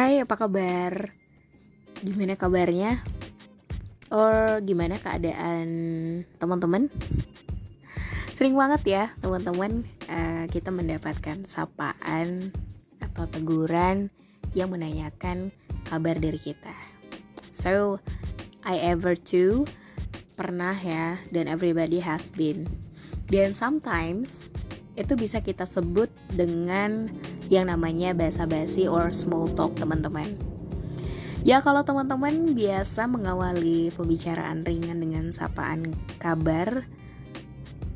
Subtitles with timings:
[0.00, 1.12] Hai, apa kabar?
[2.00, 3.04] Gimana kabarnya?
[4.08, 5.68] Or gimana keadaan
[6.40, 6.88] teman-teman?
[8.32, 12.48] Sering banget ya teman-teman uh, kita mendapatkan sapaan
[12.96, 14.08] atau teguran
[14.56, 15.52] yang menanyakan
[15.84, 16.72] kabar dari kita.
[17.52, 18.00] So,
[18.64, 19.68] I ever too
[20.32, 22.64] pernah ya dan everybody has been.
[23.28, 24.48] Dan sometimes
[24.98, 27.10] itu bisa kita sebut dengan
[27.50, 30.34] yang namanya basa-basi or small talk teman-teman.
[31.40, 36.84] Ya kalau teman-teman biasa mengawali pembicaraan ringan dengan sapaan kabar,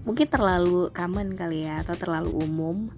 [0.09, 2.88] mungkin terlalu common kali ya atau terlalu umum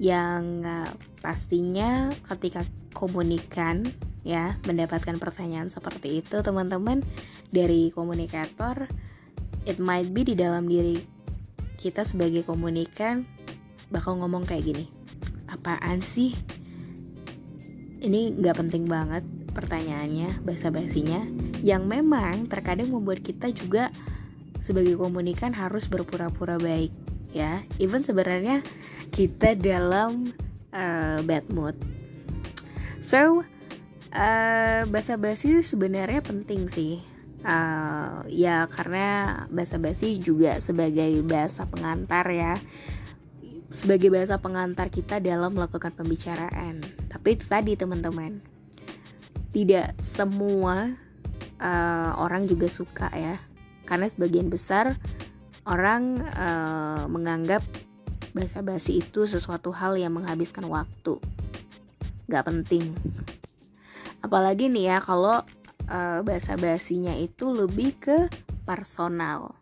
[0.00, 2.64] yang uh, pastinya ketika
[2.96, 3.84] komunikan
[4.24, 7.04] ya mendapatkan pertanyaan seperti itu teman-teman
[7.52, 8.88] dari komunikator
[9.68, 11.13] it might be di dalam diri
[11.76, 13.26] kita sebagai komunikan
[13.92, 14.86] bakal ngomong kayak gini
[15.50, 16.34] apaan sih?
[18.04, 21.24] Ini nggak penting banget pertanyaannya bahasa basinya
[21.64, 23.88] yang memang terkadang membuat kita juga
[24.60, 26.92] sebagai komunikan harus berpura-pura baik
[27.32, 27.64] ya.
[27.80, 28.60] Even sebenarnya
[29.14, 30.34] kita dalam
[30.74, 31.76] uh, bad mood.
[33.00, 33.46] So
[34.12, 37.02] uh, bahasa basi sebenarnya penting sih
[37.44, 42.54] uh, ya karena bahasa basi juga sebagai bahasa pengantar ya
[43.74, 46.78] sebagai bahasa pengantar kita dalam melakukan pembicaraan.
[47.10, 48.38] Tapi itu tadi teman-teman,
[49.50, 50.94] tidak semua
[51.58, 53.42] uh, orang juga suka ya,
[53.82, 54.94] karena sebagian besar
[55.66, 57.66] orang uh, menganggap
[58.30, 61.18] bahasa basi itu sesuatu hal yang menghabiskan waktu,
[62.30, 62.94] gak penting.
[64.22, 65.42] Apalagi nih ya kalau
[65.88, 68.18] uh, bahasa basinya itu lebih ke
[68.64, 69.56] personal.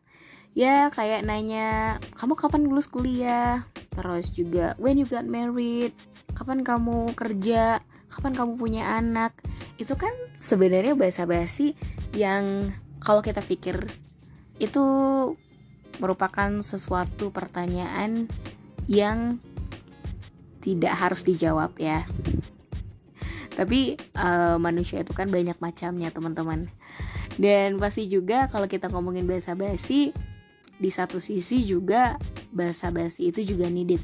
[0.52, 3.64] Ya kayak nanya, kamu kapan lulus kuliah?
[3.92, 5.92] terus juga when you got married
[6.32, 9.36] kapan kamu kerja kapan kamu punya anak
[9.76, 11.76] itu kan sebenarnya bahasa basi
[12.16, 12.72] yang
[13.04, 13.88] kalau kita pikir
[14.60, 14.84] itu
[16.00, 18.28] merupakan sesuatu pertanyaan
[18.88, 19.36] yang
[20.64, 22.08] tidak harus dijawab ya
[23.54, 26.68] tapi uh, manusia itu kan banyak macamnya teman-teman.
[27.36, 30.12] Dan pasti juga kalau kita ngomongin bahasa basi
[30.76, 32.18] di satu sisi juga
[32.52, 34.02] bahasa basi itu juga needed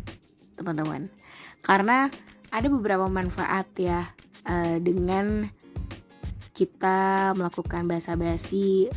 [0.56, 1.08] teman-teman.
[1.60, 2.08] Karena
[2.48, 4.08] ada beberapa manfaat ya
[4.48, 5.48] uh, dengan
[6.56, 8.90] kita melakukan bahasa basi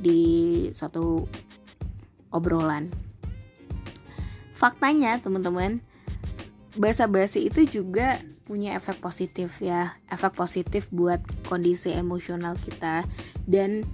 [0.00, 0.20] di
[0.72, 1.28] suatu
[2.32, 2.88] obrolan.
[4.56, 5.84] Faktanya teman-teman
[6.76, 13.08] bahasa basi itu juga punya efek positif ya efek positif buat kondisi emosional kita
[13.48, 13.84] dan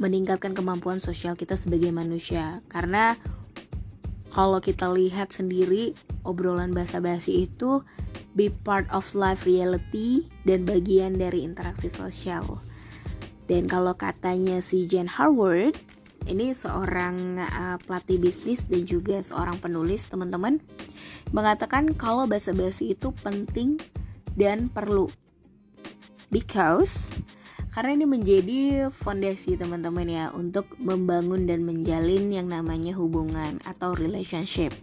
[0.00, 3.18] meningkatkan kemampuan sosial kita sebagai manusia karena
[4.32, 7.82] kalau kita lihat sendiri obrolan basa-basi itu
[8.36, 12.62] be part of life reality dan bagian dari interaksi sosial.
[13.48, 15.74] Dan kalau katanya si Jen Harward,
[16.28, 20.60] ini seorang uh, pelatih bisnis dan juga seorang penulis teman-teman
[21.32, 23.80] mengatakan kalau basa-basi itu penting
[24.36, 25.08] dan perlu
[26.28, 27.08] because
[27.78, 34.74] karena ini menjadi fondasi teman-teman ya untuk membangun dan menjalin yang namanya hubungan atau relationship.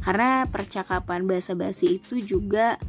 [0.00, 2.80] Karena percakapan bahasa basi itu juga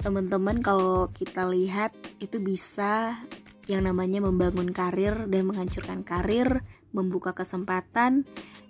[0.00, 1.92] teman-teman kalau kita lihat
[2.24, 3.20] itu bisa
[3.68, 8.26] yang namanya membangun karir dan menghancurkan karir, membuka kesempatan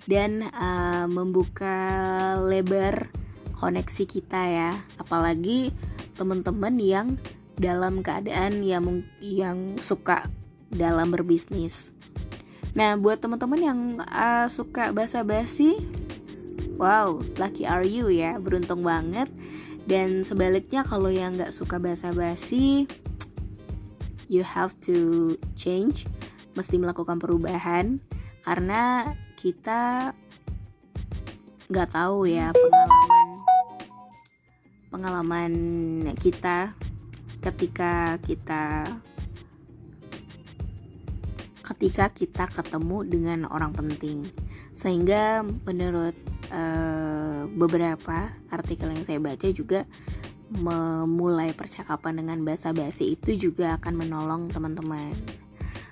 [0.09, 1.77] dan uh, membuka
[2.41, 3.09] lebar
[3.57, 4.73] koneksi kita ya.
[4.97, 5.73] Apalagi
[6.17, 7.09] teman-teman yang
[7.61, 10.29] dalam keadaan yang yang suka
[10.73, 11.93] dalam berbisnis.
[12.73, 15.77] Nah, buat teman-teman yang uh, suka basa-basi,
[16.79, 19.27] wow, lucky are you ya, beruntung banget.
[19.85, 22.87] Dan sebaliknya kalau yang nggak suka basa-basi,
[24.31, 26.07] you have to change,
[26.55, 27.99] mesti melakukan perubahan
[28.45, 30.13] karena kita
[31.71, 33.29] nggak tahu ya pengalaman
[34.91, 35.53] pengalaman
[36.19, 36.75] kita
[37.41, 38.85] ketika kita
[41.71, 44.27] ketika kita ketemu dengan orang penting.
[44.75, 46.13] Sehingga menurut
[46.51, 49.87] uh, beberapa artikel yang saya baca juga
[50.51, 55.15] memulai percakapan dengan bahasa basi itu juga akan menolong teman-teman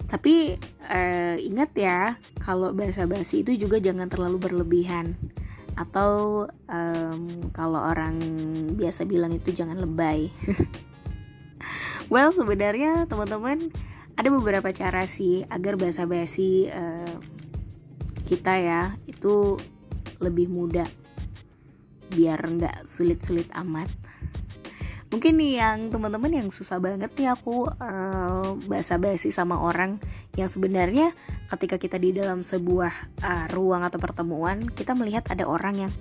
[0.09, 0.57] tapi
[0.89, 5.13] uh, ingat ya kalau bahasa basi itu juga jangan terlalu berlebihan.
[5.79, 7.23] Atau um,
[7.55, 8.19] kalau orang
[8.75, 10.33] biasa bilang itu jangan lebay.
[12.09, 13.69] Well sebenarnya teman-teman
[14.17, 17.21] ada beberapa cara sih agar bahasa basi uh,
[18.25, 19.61] kita ya itu
[20.17, 20.89] lebih mudah.
[22.09, 23.93] Biar nggak sulit-sulit amat
[25.09, 29.97] mungkin nih yang teman-teman yang susah banget nih aku uh, basa-basi sama orang
[30.37, 31.17] yang sebenarnya
[31.49, 32.93] ketika kita di dalam sebuah
[33.25, 35.93] uh, ruang atau pertemuan kita melihat ada orang yang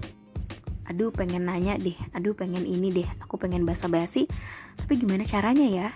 [0.87, 4.27] aduh pengen nanya deh aduh pengen ini deh aku pengen basa-basi
[4.77, 5.89] tapi gimana caranya ya?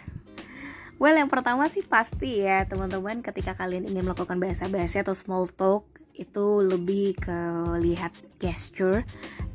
[1.01, 5.89] Well, yang pertama sih pasti ya, teman-teman, ketika kalian ingin melakukan bahasa-bahasa atau small talk,
[6.13, 7.37] itu lebih ke
[7.81, 9.01] lihat gesture,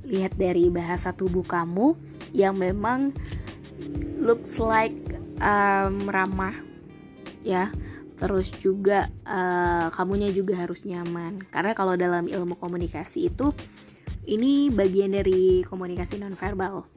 [0.03, 1.95] lihat dari bahasa tubuh kamu
[2.35, 3.15] yang memang
[4.21, 4.97] looks like
[5.43, 6.55] um, ramah,
[7.43, 7.71] ya.
[8.17, 13.53] Terus juga uh, kamunya juga harus nyaman, karena kalau dalam ilmu komunikasi itu
[14.25, 16.89] ini bagian dari komunikasi nonverbal.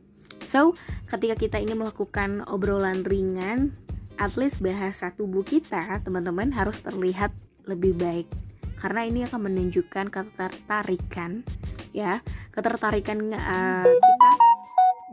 [0.47, 0.73] So,
[1.05, 3.75] ketika kita ingin melakukan obrolan ringan
[4.19, 7.31] at least bahasa tubuh kita teman-teman harus terlihat
[7.63, 8.27] lebih baik
[8.75, 11.47] karena ini akan menunjukkan ketertarikan
[11.95, 12.19] ya
[12.51, 14.29] ketertarikan uh, kita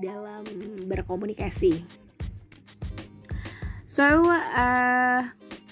[0.03, 0.43] dalam
[0.87, 1.85] berkomunikasi
[3.87, 5.23] so uh,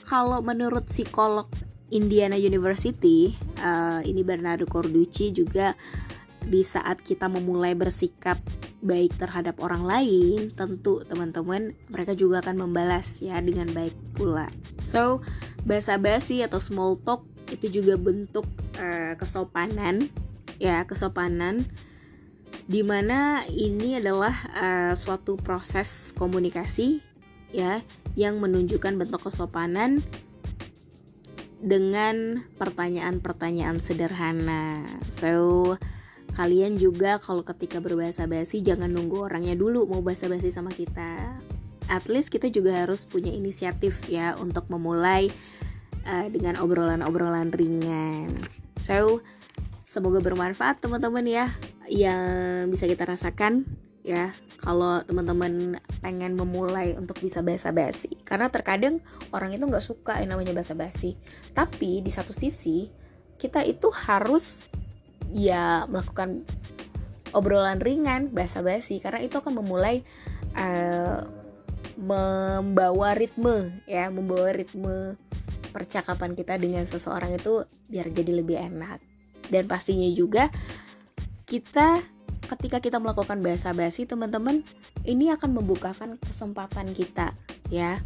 [0.04, 1.48] kalau menurut psikolog
[1.92, 5.76] Indiana University uh, ini Bernardo Corducci juga
[6.44, 8.36] di saat kita memulai bersikap
[8.84, 14.44] baik terhadap orang lain, tentu teman-teman mereka juga akan membalas ya dengan baik pula.
[14.76, 15.24] So,
[15.64, 18.44] basa-basi atau small talk itu juga bentuk
[18.76, 20.12] uh, kesopanan
[20.60, 21.64] ya, kesopanan
[22.64, 27.04] di mana ini adalah uh, suatu proses komunikasi
[27.52, 27.84] ya
[28.16, 30.00] yang menunjukkan bentuk kesopanan
[31.64, 34.84] dengan pertanyaan-pertanyaan sederhana.
[35.08, 35.76] So,
[36.36, 41.40] kalian juga kalau ketika berbahasa basi jangan nunggu orangnya dulu mau bahasa basi sama kita.
[41.88, 45.28] At least kita juga harus punya inisiatif ya untuk memulai
[46.08, 48.40] uh, dengan obrolan-obrolan ringan.
[48.80, 49.20] So
[49.88, 51.46] semoga bermanfaat teman-teman ya
[51.94, 53.62] yang bisa kita rasakan
[54.02, 58.98] ya kalau teman-teman pengen memulai untuk bisa bahasa basi karena terkadang
[59.30, 61.14] orang itu nggak suka yang namanya bahasa basi
[61.54, 62.90] tapi di satu sisi
[63.38, 64.68] kita itu harus
[65.30, 66.46] ya melakukan
[67.34, 69.02] obrolan ringan basa-basi.
[69.02, 70.06] Karena itu akan memulai
[70.54, 71.26] uh,
[71.94, 75.14] membawa ritme ya membawa ritme
[75.70, 79.02] percakapan kita dengan seseorang itu biar jadi lebih enak.
[79.50, 80.48] Dan pastinya juga
[81.44, 82.00] kita
[82.44, 84.60] ketika kita melakukan bahasa basi teman-teman
[85.08, 87.32] ini akan membukakan kesempatan kita
[87.72, 88.00] ya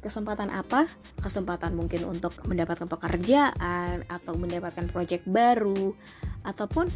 [0.00, 0.88] kesempatan apa?
[1.20, 5.92] Kesempatan mungkin untuk mendapatkan pekerjaan atau mendapatkan proyek baru
[6.42, 6.88] ataupun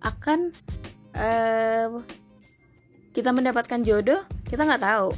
[0.00, 0.54] akan
[1.18, 1.98] uh,
[3.10, 5.10] kita mendapatkan jodoh kita nggak tahu.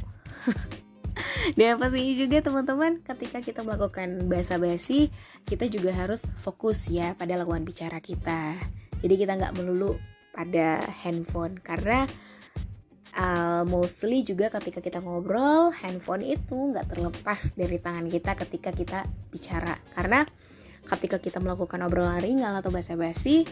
[1.57, 5.13] Dan pastinya juga teman-teman ketika kita melakukan bahasa basi
[5.47, 8.57] kita juga harus fokus ya pada lawan bicara kita.
[8.97, 9.97] Jadi kita nggak melulu
[10.33, 11.57] pada handphone.
[11.61, 12.05] Karena
[13.17, 18.99] uh, mostly juga ketika kita ngobrol handphone itu nggak terlepas dari tangan kita ketika kita
[19.33, 19.75] bicara.
[19.93, 20.21] Karena
[20.87, 23.43] ketika kita melakukan obrolan ringan atau basa-basi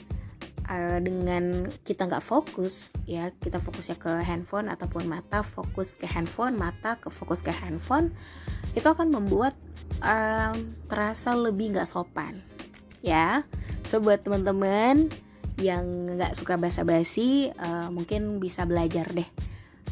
[0.71, 6.55] uh, dengan kita nggak fokus ya kita fokusnya ke handphone ataupun mata fokus ke handphone
[6.55, 8.15] mata ke fokus ke handphone
[8.71, 9.53] itu akan membuat
[9.99, 10.55] uh,
[10.87, 12.39] terasa lebih nggak sopan.
[13.05, 13.43] Ya
[13.85, 15.11] so buat teman-teman
[15.59, 19.27] yang nggak suka basa-basi uh, mungkin bisa belajar deh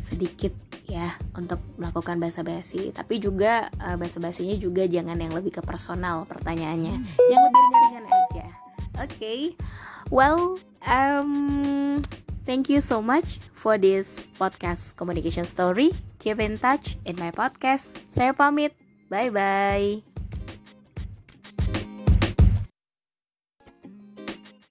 [0.03, 0.51] sedikit
[0.83, 5.61] ya untuk melakukan bahasa basi tapi juga uh, bahasa basinya juga jangan yang lebih ke
[5.63, 6.99] personal pertanyaannya.
[6.99, 7.29] Hmm.
[7.31, 8.45] yang lebih ringan-ringan aja.
[8.99, 9.07] Oke.
[9.07, 9.41] Okay.
[10.11, 11.31] well um
[12.43, 15.95] thank you so much for this podcast communication story.
[16.19, 17.95] Keep in touch in my podcast.
[18.11, 18.75] Saya pamit.
[19.07, 20.12] Bye bye